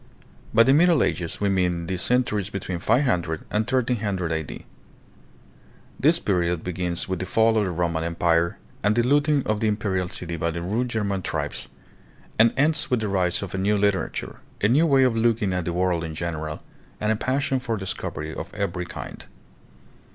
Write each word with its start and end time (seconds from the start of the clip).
By 0.51 0.63
the 0.63 0.73
Middle 0.73 1.03
Ages 1.03 1.39
we 1.39 1.47
mean 1.49 1.85
the 1.85 1.95
cen 1.95 2.23
turies 2.23 2.51
between 2.51 2.79
500 2.79 3.41
and 3.51 3.69
1300 3.71 4.31
A.D. 4.31 4.65
This 5.99 6.17
period 6.17 6.63
begins 6.63 7.07
with 7.07 7.19
the 7.19 7.27
fall 7.27 7.55
of 7.55 7.65
the 7.65 7.69
Roman 7.69 8.03
Empire 8.03 8.57
and 8.83 8.95
the 8.95 9.03
looting 9.03 9.45
of 9.45 9.59
the 9.59 9.67
Imperial 9.67 10.09
City 10.09 10.37
by 10.37 10.49
the 10.49 10.63
rude 10.63 10.89
German 10.89 11.21
tribes, 11.21 11.67
and 12.39 12.51
ends 12.57 12.89
with 12.89 12.99
the 13.01 13.07
rise 13.09 13.43
of 13.43 13.53
a 13.53 13.59
new 13.59 13.77
literature, 13.77 14.39
a 14.59 14.67
new 14.69 14.87
way 14.87 15.03
of 15.03 15.15
looking 15.15 15.53
at 15.53 15.65
the 15.65 15.71
world 15.73 16.03
in 16.03 16.15
general, 16.15 16.63
and 16.99 17.11
a 17.11 17.15
passion 17.15 17.59
for 17.59 17.77
discovery 17.77 18.33
of 18.33 18.51
every 18.55 18.87
kind. 18.87 19.25